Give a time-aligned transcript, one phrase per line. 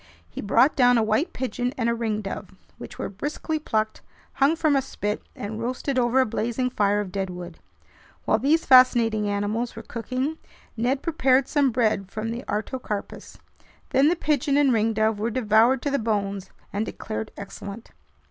[0.27, 4.01] He brought down a white pigeon and a ringdove, which were briskly plucked,
[4.33, 7.59] hung from a spit, and roasted over a blazing fire of deadwood.
[8.25, 10.39] While these fascinating animals were cooking,
[10.75, 13.37] Ned prepared some bread from the artocarpus.
[13.91, 17.91] Then the pigeon and ringdove were devoured to the bones and declared excellent.